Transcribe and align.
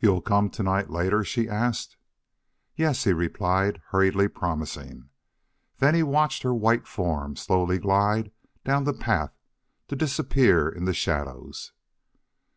"You'll 0.00 0.22
come 0.22 0.50
to 0.50 0.62
night 0.64 0.90
later?" 0.90 1.22
she 1.22 1.48
asked. 1.48 1.96
"Yes," 2.74 3.04
he 3.04 3.12
replied, 3.12 3.80
hurriedly 3.90 4.26
promising. 4.26 5.08
Then 5.78 5.94
he 5.94 6.02
watched 6.02 6.42
her 6.42 6.52
white 6.52 6.88
form 6.88 7.36
slowly 7.36 7.78
glide 7.78 8.32
down 8.64 8.82
the 8.82 8.92
path 8.92 9.38
to 9.86 9.94
disappear 9.94 10.68
in 10.68 10.84
the 10.84 10.92
shadows. 10.94 11.70